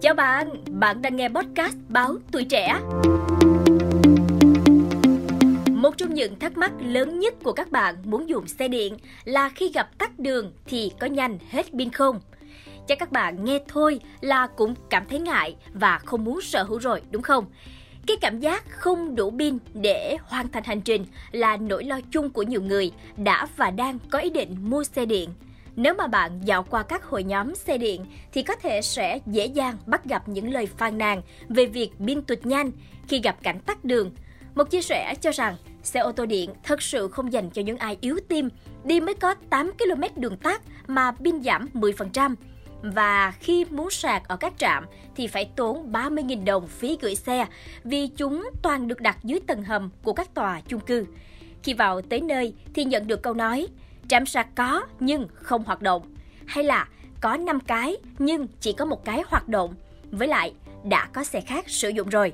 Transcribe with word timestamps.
Chào 0.00 0.14
bạn, 0.14 0.48
bạn 0.70 1.02
đang 1.02 1.16
nghe 1.16 1.28
podcast 1.28 1.76
báo 1.88 2.16
Tuổi 2.32 2.44
Trẻ. 2.44 2.80
Một 5.70 5.96
trong 5.96 6.14
những 6.14 6.38
thắc 6.38 6.56
mắc 6.56 6.72
lớn 6.80 7.18
nhất 7.18 7.34
của 7.42 7.52
các 7.52 7.70
bạn 7.70 7.94
muốn 8.04 8.28
dùng 8.28 8.46
xe 8.48 8.68
điện 8.68 8.96
là 9.24 9.48
khi 9.48 9.72
gặp 9.74 9.98
tắc 9.98 10.18
đường 10.18 10.52
thì 10.66 10.92
có 11.00 11.06
nhanh 11.06 11.38
hết 11.50 11.66
pin 11.78 11.90
không? 11.90 12.20
Chắc 12.88 12.98
các 12.98 13.12
bạn 13.12 13.44
nghe 13.44 13.60
thôi 13.68 14.00
là 14.20 14.46
cũng 14.46 14.74
cảm 14.90 15.06
thấy 15.08 15.18
ngại 15.18 15.56
và 15.72 15.98
không 15.98 16.24
muốn 16.24 16.40
sở 16.40 16.62
hữu 16.62 16.78
rồi 16.78 17.02
đúng 17.10 17.22
không? 17.22 17.44
Cái 18.06 18.16
cảm 18.20 18.40
giác 18.40 18.64
không 18.70 19.16
đủ 19.16 19.32
pin 19.38 19.58
để 19.74 20.16
hoàn 20.24 20.48
thành 20.48 20.64
hành 20.64 20.80
trình 20.80 21.04
là 21.32 21.56
nỗi 21.56 21.84
lo 21.84 22.00
chung 22.10 22.30
của 22.30 22.42
nhiều 22.42 22.62
người 22.62 22.92
đã 23.16 23.46
và 23.56 23.70
đang 23.70 23.98
có 24.10 24.18
ý 24.18 24.30
định 24.30 24.56
mua 24.60 24.84
xe 24.84 25.06
điện. 25.06 25.30
Nếu 25.76 25.94
mà 25.94 26.06
bạn 26.06 26.40
dạo 26.44 26.62
qua 26.62 26.82
các 26.82 27.04
hội 27.04 27.24
nhóm 27.24 27.54
xe 27.54 27.78
điện 27.78 28.04
thì 28.32 28.42
có 28.42 28.56
thể 28.56 28.82
sẽ 28.82 29.18
dễ 29.26 29.46
dàng 29.46 29.76
bắt 29.86 30.04
gặp 30.04 30.28
những 30.28 30.52
lời 30.52 30.66
phàn 30.66 30.98
nàn 30.98 31.22
về 31.48 31.66
việc 31.66 31.90
pin 32.06 32.22
tụt 32.22 32.46
nhanh 32.46 32.70
khi 33.08 33.20
gặp 33.20 33.36
cảnh 33.42 33.60
tắc 33.60 33.84
đường. 33.84 34.10
Một 34.54 34.70
chia 34.70 34.82
sẻ 34.82 35.14
cho 35.20 35.30
rằng 35.30 35.56
xe 35.82 36.00
ô 36.00 36.12
tô 36.12 36.26
điện 36.26 36.50
thật 36.62 36.82
sự 36.82 37.08
không 37.08 37.32
dành 37.32 37.50
cho 37.50 37.62
những 37.62 37.76
ai 37.76 37.98
yếu 38.00 38.18
tim, 38.28 38.48
đi 38.84 39.00
mới 39.00 39.14
có 39.14 39.34
8 39.34 39.72
km 39.72 40.20
đường 40.20 40.36
tắt 40.36 40.62
mà 40.86 41.12
pin 41.12 41.42
giảm 41.42 41.68
10%. 41.74 42.34
Và 42.82 43.30
khi 43.40 43.64
muốn 43.70 43.90
sạc 43.90 44.28
ở 44.28 44.36
các 44.36 44.52
trạm 44.58 44.86
thì 45.16 45.26
phải 45.26 45.50
tốn 45.56 45.92
30.000 45.92 46.44
đồng 46.44 46.68
phí 46.68 46.98
gửi 47.00 47.14
xe 47.14 47.46
vì 47.84 48.06
chúng 48.06 48.50
toàn 48.62 48.88
được 48.88 49.00
đặt 49.00 49.18
dưới 49.24 49.40
tầng 49.46 49.64
hầm 49.64 49.90
của 50.02 50.12
các 50.12 50.34
tòa 50.34 50.60
chung 50.68 50.80
cư. 50.80 51.06
Khi 51.62 51.74
vào 51.74 52.02
tới 52.02 52.20
nơi 52.20 52.54
thì 52.74 52.84
nhận 52.84 53.06
được 53.06 53.22
câu 53.22 53.34
nói 53.34 53.68
trạm 54.12 54.26
sạc 54.26 54.46
có 54.54 54.86
nhưng 55.00 55.28
không 55.34 55.64
hoạt 55.64 55.82
động 55.82 56.02
hay 56.46 56.64
là 56.64 56.88
có 57.20 57.36
5 57.36 57.60
cái 57.60 57.96
nhưng 58.18 58.46
chỉ 58.60 58.72
có 58.72 58.84
một 58.84 59.04
cái 59.04 59.22
hoạt 59.26 59.48
động 59.48 59.74
với 60.10 60.28
lại 60.28 60.52
đã 60.84 61.08
có 61.12 61.24
xe 61.24 61.40
khác 61.40 61.64
sử 61.68 61.88
dụng 61.88 62.08
rồi. 62.08 62.32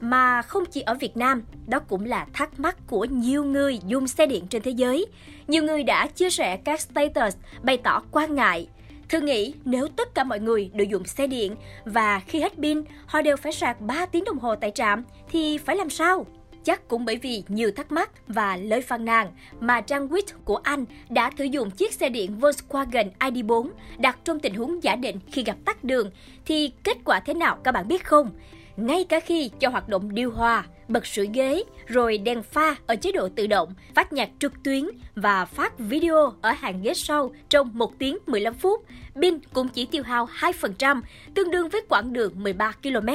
Mà 0.00 0.42
không 0.42 0.64
chỉ 0.66 0.80
ở 0.80 0.94
Việt 0.94 1.16
Nam, 1.16 1.42
đó 1.66 1.78
cũng 1.78 2.04
là 2.04 2.26
thắc 2.32 2.60
mắc 2.60 2.76
của 2.86 3.04
nhiều 3.04 3.44
người 3.44 3.80
dùng 3.86 4.08
xe 4.08 4.26
điện 4.26 4.46
trên 4.46 4.62
thế 4.62 4.70
giới. 4.70 5.06
Nhiều 5.48 5.62
người 5.62 5.82
đã 5.82 6.06
chia 6.06 6.30
sẻ 6.30 6.56
các 6.56 6.80
status 6.80 7.36
bày 7.62 7.76
tỏ 7.76 8.02
quan 8.10 8.34
ngại 8.34 8.68
thưa 9.08 9.20
nghĩ 9.20 9.54
nếu 9.64 9.88
tất 9.88 10.14
cả 10.14 10.24
mọi 10.24 10.40
người 10.40 10.70
đều 10.74 10.86
dùng 10.86 11.04
xe 11.04 11.26
điện 11.26 11.56
và 11.84 12.20
khi 12.26 12.40
hết 12.40 12.52
pin 12.62 12.82
họ 13.06 13.22
đều 13.22 13.36
phải 13.36 13.52
sạc 13.52 13.80
3 13.80 14.06
tiếng 14.06 14.24
đồng 14.24 14.38
hồ 14.38 14.54
tại 14.54 14.70
trạm 14.70 15.04
thì 15.28 15.58
phải 15.58 15.76
làm 15.76 15.90
sao? 15.90 16.26
Chắc 16.64 16.88
cũng 16.88 17.04
bởi 17.04 17.16
vì 17.16 17.42
nhiều 17.48 17.70
thắc 17.70 17.92
mắc 17.92 18.10
và 18.26 18.56
lời 18.56 18.80
phàn 18.80 19.04
nàn 19.04 19.32
mà 19.60 19.80
trang 19.80 20.08
web 20.08 20.22
của 20.44 20.56
anh 20.56 20.84
đã 21.08 21.30
thử 21.30 21.44
dùng 21.44 21.70
chiếc 21.70 21.92
xe 21.92 22.08
điện 22.08 22.38
Volkswagen 22.40 23.10
ID4 23.20 23.70
đặt 23.98 24.18
trong 24.24 24.40
tình 24.40 24.54
huống 24.54 24.82
giả 24.82 24.96
định 24.96 25.16
khi 25.32 25.44
gặp 25.44 25.56
tắc 25.64 25.84
đường 25.84 26.10
thì 26.44 26.72
kết 26.84 26.96
quả 27.04 27.20
thế 27.20 27.34
nào 27.34 27.58
các 27.64 27.72
bạn 27.72 27.88
biết 27.88 28.04
không? 28.04 28.30
Ngay 28.76 29.04
cả 29.04 29.20
khi 29.20 29.50
cho 29.60 29.68
hoạt 29.68 29.88
động 29.88 30.14
điều 30.14 30.30
hòa, 30.30 30.64
bật 30.88 31.06
sưởi 31.06 31.28
ghế, 31.32 31.62
rồi 31.86 32.18
đèn 32.18 32.42
pha 32.42 32.76
ở 32.86 32.96
chế 32.96 33.12
độ 33.12 33.28
tự 33.28 33.46
động, 33.46 33.74
phát 33.94 34.12
nhạc 34.12 34.30
trực 34.38 34.62
tuyến 34.64 34.84
và 35.14 35.44
phát 35.44 35.78
video 35.78 36.32
ở 36.42 36.50
hàng 36.50 36.82
ghế 36.82 36.94
sau 36.94 37.30
trong 37.48 37.70
1 37.74 37.98
tiếng 37.98 38.18
15 38.26 38.54
phút, 38.54 38.84
pin 39.22 39.38
cũng 39.52 39.68
chỉ 39.68 39.86
tiêu 39.86 40.02
hao 40.02 40.28
2%, 40.40 41.00
tương 41.34 41.50
đương 41.50 41.68
với 41.68 41.80
quãng 41.88 42.12
đường 42.12 42.32
13 42.42 42.72
km. 42.82 43.08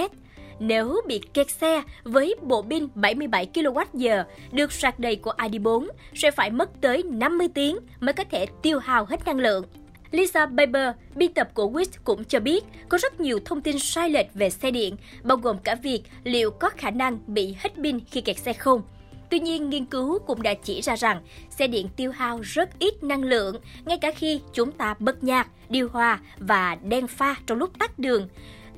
Nếu 0.60 1.02
bị 1.08 1.22
kẹt 1.34 1.52
xe 1.52 1.84
với 2.04 2.36
bộ 2.42 2.62
pin 2.62 2.88
77 2.96 3.48
kWh 3.54 4.24
được 4.52 4.72
sạc 4.72 5.00
đầy 5.00 5.16
của 5.16 5.34
ID4 5.38 5.88
sẽ 6.14 6.32
phải 6.32 6.50
mất 6.50 6.82
tới 6.82 7.04
50 7.04 7.48
tiếng 7.54 7.78
mới 8.00 8.14
có 8.14 8.24
thể 8.32 8.46
tiêu 8.62 8.80
hao 8.80 9.06
hết 9.06 9.26
năng 9.26 9.40
lượng. 9.40 9.66
Lisa 10.12 10.46
Baber, 10.46 10.88
biên 11.16 11.34
tập 11.34 11.50
của 11.54 11.72
Wish 11.72 12.00
cũng 12.04 12.24
cho 12.24 12.40
biết 12.40 12.64
có 12.90 12.98
rất 12.98 13.20
nhiều 13.20 13.40
thông 13.46 13.62
tin 13.62 13.80
sai 13.80 14.10
lệch 14.10 14.34
về 14.34 14.50
xe 14.50 14.72
điện, 14.72 14.96
bao 15.24 15.38
gồm 15.38 15.58
cả 15.58 15.76
việc 15.76 16.04
liệu 16.24 16.52
có 16.52 16.70
khả 16.70 16.90
năng 16.92 17.20
bị 17.28 17.56
hết 17.60 17.70
pin 17.84 18.00
khi 18.12 18.22
kẹt 18.22 18.38
xe 18.38 18.54
không. 18.54 18.82
Tuy 19.30 19.40
nhiên, 19.40 19.70
nghiên 19.70 19.86
cứu 19.86 20.20
cũng 20.20 20.42
đã 20.42 20.54
chỉ 20.54 20.82
ra 20.82 20.96
rằng 20.96 21.22
xe 21.50 21.68
điện 21.68 21.88
tiêu 21.96 22.12
hao 22.12 22.40
rất 22.42 22.80
ít 22.80 23.04
năng 23.04 23.24
lượng, 23.24 23.56
ngay 23.86 23.98
cả 23.98 24.12
khi 24.12 24.42
chúng 24.54 24.72
ta 24.72 24.96
bật 25.00 25.24
nhạc, 25.24 25.48
điều 25.70 25.90
hòa 25.90 26.20
và 26.38 26.78
đèn 26.84 27.08
pha 27.08 27.36
trong 27.46 27.58
lúc 27.58 27.80
tắt 27.80 28.00
đường. 28.00 28.28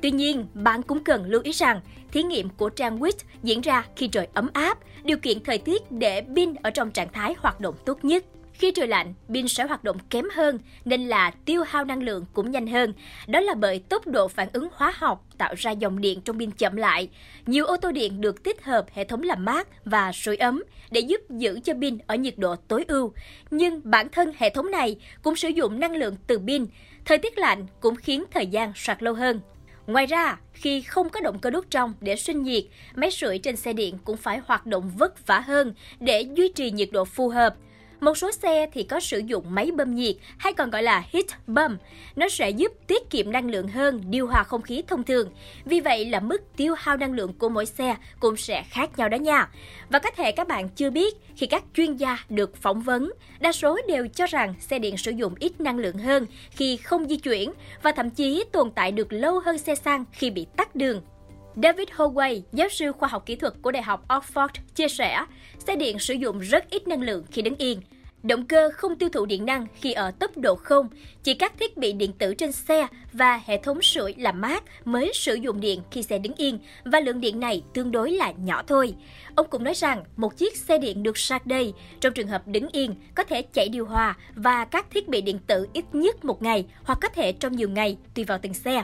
Tuy 0.02 0.12
nhiên, 0.12 0.46
bạn 0.54 0.82
cũng 0.84 1.04
cần 1.04 1.26
lưu 1.26 1.42
ý 1.42 1.52
rằng 1.52 1.82
thí 2.12 2.24
nghiệm 2.24 2.50
của 2.50 2.70
trang 2.70 3.00
WIT 3.00 3.12
diễn 3.44 3.62
ra 3.62 3.86
khi 3.96 4.08
trời 4.08 4.28
ấm 4.34 4.50
áp, 4.54 4.78
điều 5.04 5.18
kiện 5.18 5.44
thời 5.44 5.58
tiết 5.58 5.92
để 5.92 6.22
pin 6.36 6.54
ở 6.54 6.70
trong 6.70 6.92
trạng 6.92 7.12
thái 7.14 7.36
hoạt 7.38 7.60
động 7.60 7.76
tốt 7.86 8.06
nhất. 8.06 8.26
Khi 8.54 8.72
trời 8.72 8.88
lạnh, 8.88 9.14
pin 9.34 9.48
sẽ 9.48 9.64
hoạt 9.64 9.84
động 9.84 9.98
kém 10.10 10.26
hơn 10.34 10.60
nên 10.86 11.08
là 11.08 11.32
tiêu 11.46 11.64
hao 11.64 11.86
năng 11.86 12.04
lượng 12.04 12.26
cũng 12.34 12.52
nhanh 12.52 12.68
hơn. 12.68 12.94
Đó 13.28 13.40
là 13.40 13.54
bởi 13.54 13.80
tốc 13.80 14.08
độ 14.08 14.28
phản 14.28 14.48
ứng 14.54 14.68
hóa 14.74 14.94
học 14.98 15.26
tạo 15.38 15.54
ra 15.58 15.72
dòng 15.72 16.02
điện 16.02 16.22
trong 16.22 16.40
pin 16.40 16.52
chậm 16.52 16.76
lại. 16.76 17.10
Nhiều 17.46 17.66
ô 17.66 17.78
tô 17.78 17.92
điện 17.92 18.22
được 18.22 18.44
tích 18.44 18.64
hợp 18.64 18.86
hệ 18.94 19.04
thống 19.04 19.24
làm 19.24 19.46
mát 19.46 19.68
và 19.86 20.12
sưởi 20.12 20.38
ấm 20.38 20.64
để 20.92 21.00
giúp 21.00 21.22
giữ 21.30 21.60
cho 21.64 21.74
pin 21.82 21.98
ở 22.08 22.16
nhiệt 22.16 22.38
độ 22.38 22.56
tối 22.56 22.86
ưu. 22.88 23.14
Nhưng 23.52 23.82
bản 23.84 24.10
thân 24.10 24.32
hệ 24.38 24.50
thống 24.50 24.72
này 24.72 24.96
cũng 25.22 25.36
sử 25.36 25.48
dụng 25.48 25.80
năng 25.80 25.96
lượng 25.96 26.16
từ 26.28 26.40
pin. 26.48 26.66
Thời 27.06 27.18
tiết 27.18 27.38
lạnh 27.38 27.66
cũng 27.80 27.96
khiến 27.96 28.24
thời 28.32 28.48
gian 28.48 28.72
sạc 28.76 29.02
lâu 29.02 29.14
hơn. 29.14 29.40
Ngoài 29.88 30.06
ra, 30.06 30.38
khi 30.54 30.82
không 30.82 31.10
có 31.10 31.20
động 31.20 31.40
cơ 31.40 31.50
đốt 31.50 31.64
trong 31.70 31.94
để 32.02 32.16
sinh 32.16 32.44
nhiệt, 32.44 32.64
máy 32.96 33.12
sưởi 33.12 33.38
trên 33.38 33.56
xe 33.56 33.74
điện 33.74 33.98
cũng 34.04 34.18
phải 34.18 34.42
hoạt 34.46 34.66
động 34.66 34.92
vất 34.98 35.28
vả 35.28 35.40
hơn 35.40 35.74
để 36.00 36.22
duy 36.22 36.48
trì 36.48 36.72
nhiệt 36.72 36.90
độ 36.92 37.06
phù 37.06 37.30
hợp. 37.30 37.56
Một 38.06 38.18
số 38.18 38.32
xe 38.32 38.68
thì 38.74 38.84
có 38.84 39.00
sử 39.00 39.22
dụng 39.26 39.46
máy 39.50 39.72
bơm 39.72 39.96
nhiệt 39.96 40.16
hay 40.38 40.54
còn 40.54 40.70
gọi 40.70 40.84
là 40.84 41.04
heat 41.14 41.26
pump. 41.48 41.82
Nó 42.16 42.30
sẽ 42.30 42.50
giúp 42.50 42.72
tiết 42.88 43.10
kiệm 43.10 43.32
năng 43.32 43.52
lượng 43.52 43.68
hơn 43.68 44.04
điều 44.10 44.28
hòa 44.28 44.44
không 44.44 44.62
khí 44.62 44.84
thông 44.88 45.04
thường. 45.04 45.30
Vì 45.66 45.80
vậy 45.80 46.06
là 46.06 46.20
mức 46.20 46.42
tiêu 46.58 46.76
hao 46.78 46.98
năng 46.98 47.14
lượng 47.14 47.34
của 47.34 47.50
mỗi 47.50 47.66
xe 47.66 47.96
cũng 48.20 48.38
sẽ 48.38 48.64
khác 48.70 48.98
nhau 48.98 49.10
đó 49.10 49.16
nha. 49.16 49.50
Và 49.90 50.00
có 50.00 50.12
thể 50.12 50.32
các 50.32 50.48
bạn 50.48 50.70
chưa 50.70 50.90
biết 50.90 51.16
khi 51.36 51.48
các 51.48 51.64
chuyên 51.74 51.96
gia 51.96 52.18
được 52.30 52.56
phỏng 52.56 52.82
vấn, 52.82 53.14
đa 53.40 53.52
số 53.52 53.80
đều 53.88 54.08
cho 54.08 54.26
rằng 54.26 54.54
xe 54.60 54.80
điện 54.80 54.98
sử 54.98 55.12
dụng 55.12 55.36
ít 55.40 55.62
năng 55.62 55.78
lượng 55.78 55.98
hơn 55.98 56.26
khi 56.52 56.78
không 56.78 57.08
di 57.10 57.18
chuyển 57.18 57.52
và 57.84 57.92
thậm 57.92 58.10
chí 58.10 58.44
tồn 58.52 58.72
tại 58.72 58.92
được 58.92 59.14
lâu 59.14 59.40
hơn 59.40 59.58
xe 59.58 59.76
xăng 59.76 60.06
khi 60.12 60.30
bị 60.30 60.46
tắt 60.58 60.76
đường 60.76 61.02
David 61.64 61.88
Howay, 61.90 62.42
giáo 62.54 62.70
sư 62.70 62.92
khoa 62.92 63.10
học 63.10 63.26
kỹ 63.26 63.36
thuật 63.36 63.54
của 63.62 63.72
Đại 63.72 63.84
học 63.84 64.08
Oxford, 64.08 64.48
chia 64.76 64.88
sẻ, 64.88 65.26
xe 65.68 65.76
điện 65.76 66.00
sử 66.00 66.14
dụng 66.14 66.40
rất 66.40 66.70
ít 66.70 66.88
năng 66.88 67.02
lượng 67.02 67.24
khi 67.32 67.42
đứng 67.42 67.56
yên. 67.56 67.82
Động 68.28 68.46
cơ 68.46 68.70
không 68.74 68.96
tiêu 68.96 69.10
thụ 69.10 69.26
điện 69.26 69.46
năng 69.46 69.68
khi 69.76 69.94
ở 69.94 70.12
tốc 70.12 70.38
độ 70.38 70.56
không, 70.56 70.90
chỉ 71.24 71.34
các 71.34 71.54
thiết 71.60 71.78
bị 71.78 71.94
điện 71.94 72.12
tử 72.14 72.34
trên 72.34 72.52
xe 72.52 72.88
và 73.14 73.42
hệ 73.46 73.58
thống 73.58 73.82
sưởi 73.82 74.14
làm 74.18 74.42
mát 74.42 74.64
mới 74.86 75.12
sử 75.14 75.36
dụng 75.36 75.60
điện 75.60 75.82
khi 75.92 76.04
xe 76.04 76.18
đứng 76.18 76.34
yên 76.34 76.60
và 76.86 77.00
lượng 77.00 77.22
điện 77.22 77.40
này 77.40 77.64
tương 77.74 77.92
đối 77.92 78.12
là 78.12 78.32
nhỏ 78.32 78.64
thôi. 78.68 78.94
Ông 79.36 79.48
cũng 79.50 79.64
nói 79.64 79.74
rằng 79.74 80.04
một 80.16 80.38
chiếc 80.38 80.58
xe 80.58 80.78
điện 80.78 81.04
được 81.04 81.18
sạc 81.18 81.48
đầy 81.48 81.74
trong 82.00 82.14
trường 82.14 82.28
hợp 82.28 82.48
đứng 82.48 82.70
yên 82.70 82.96
có 83.16 83.24
thể 83.24 83.42
chạy 83.42 83.70
điều 83.70 83.86
hòa 83.86 84.18
và 84.36 84.66
các 84.66 84.86
thiết 84.92 85.08
bị 85.08 85.22
điện 85.22 85.40
tử 85.48 85.68
ít 85.74 85.86
nhất 85.94 86.26
một 86.26 86.42
ngày 86.42 86.66
hoặc 86.84 87.00
có 87.02 87.10
thể 87.10 87.32
trong 87.32 87.56
nhiều 87.56 87.70
ngày 87.70 87.98
tùy 88.14 88.24
vào 88.24 88.40
từng 88.42 88.54
xe. 88.54 88.84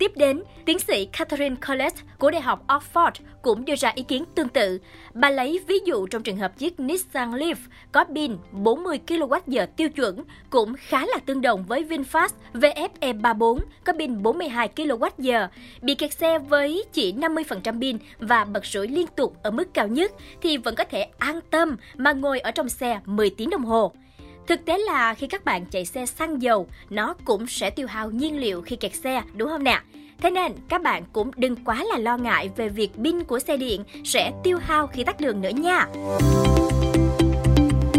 Tiếp 0.00 0.12
đến, 0.16 0.42
tiến 0.64 0.78
sĩ 0.78 1.04
Catherine 1.04 1.56
Collette 1.68 2.02
của 2.18 2.30
Đại 2.30 2.40
học 2.40 2.64
Oxford 2.68 3.10
cũng 3.42 3.64
đưa 3.64 3.74
ra 3.76 3.92
ý 3.94 4.02
kiến 4.02 4.24
tương 4.34 4.48
tự. 4.48 4.78
Bà 5.14 5.30
lấy 5.30 5.60
ví 5.66 5.74
dụ 5.84 6.06
trong 6.06 6.22
trường 6.22 6.36
hợp 6.36 6.58
chiếc 6.58 6.80
Nissan 6.80 7.30
Leaf 7.30 7.54
có 7.92 8.04
pin 8.04 8.36
40 8.52 9.00
kWh 9.06 9.66
tiêu 9.76 9.88
chuẩn 9.88 10.24
cũng 10.50 10.74
khá 10.78 11.06
là 11.06 11.18
tương 11.26 11.40
đồng 11.40 11.64
với 11.64 11.84
VinFast 11.84 12.28
VFE34 12.54 13.58
có 13.84 13.92
pin 13.98 14.22
42 14.22 14.68
kWh. 14.76 15.48
Bị 15.82 15.94
kẹt 15.94 16.12
xe 16.12 16.38
với 16.38 16.84
chỉ 16.92 17.12
50% 17.12 17.80
pin 17.80 17.98
và 18.18 18.44
bật 18.44 18.66
sưởi 18.66 18.88
liên 18.88 19.06
tục 19.16 19.36
ở 19.42 19.50
mức 19.50 19.74
cao 19.74 19.88
nhất 19.88 20.12
thì 20.42 20.56
vẫn 20.56 20.74
có 20.74 20.84
thể 20.84 21.06
an 21.18 21.40
tâm 21.50 21.76
mà 21.96 22.12
ngồi 22.12 22.40
ở 22.40 22.50
trong 22.50 22.68
xe 22.68 23.00
10 23.04 23.30
tiếng 23.30 23.50
đồng 23.50 23.64
hồ. 23.64 23.92
Thực 24.50 24.64
tế 24.64 24.78
là 24.78 25.14
khi 25.14 25.26
các 25.26 25.44
bạn 25.44 25.64
chạy 25.66 25.84
xe 25.84 26.06
xăng 26.06 26.42
dầu, 26.42 26.66
nó 26.90 27.14
cũng 27.24 27.46
sẽ 27.46 27.70
tiêu 27.70 27.86
hao 27.86 28.10
nhiên 28.10 28.38
liệu 28.38 28.62
khi 28.62 28.76
kẹt 28.76 28.94
xe, 28.94 29.22
đúng 29.34 29.48
không 29.48 29.64
nè? 29.64 29.80
Thế 30.20 30.30
nên 30.30 30.52
các 30.68 30.82
bạn 30.82 31.04
cũng 31.12 31.30
đừng 31.36 31.56
quá 31.64 31.84
là 31.84 31.98
lo 31.98 32.16
ngại 32.16 32.50
về 32.56 32.68
việc 32.68 32.90
pin 33.04 33.24
của 33.24 33.38
xe 33.38 33.56
điện 33.56 33.84
sẽ 34.04 34.32
tiêu 34.44 34.58
hao 34.58 34.86
khi 34.86 35.04
tắt 35.04 35.20
đường 35.20 35.40
nữa 35.40 35.48
nha. 35.48 35.86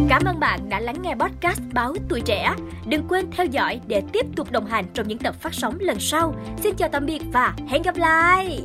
Cảm 0.09 0.23
ơn 0.25 0.39
bạn 0.39 0.69
đã 0.69 0.79
lắng 0.79 1.01
nghe 1.01 1.15
podcast 1.15 1.61
Báo 1.73 1.95
Tuổi 2.09 2.21
Trẻ. 2.25 2.53
Đừng 2.85 3.07
quên 3.09 3.25
theo 3.31 3.45
dõi 3.45 3.79
để 3.87 4.01
tiếp 4.13 4.25
tục 4.35 4.51
đồng 4.51 4.65
hành 4.65 4.85
trong 4.93 5.07
những 5.07 5.17
tập 5.17 5.35
phát 5.41 5.53
sóng 5.53 5.77
lần 5.79 5.99
sau. 5.99 6.35
Xin 6.63 6.75
chào 6.75 6.89
tạm 6.89 7.05
biệt 7.05 7.21
và 7.33 7.53
hẹn 7.67 7.81
gặp 7.81 7.97
lại! 7.97 8.61